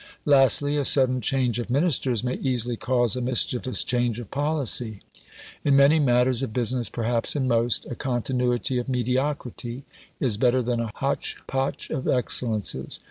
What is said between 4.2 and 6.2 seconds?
policy. In many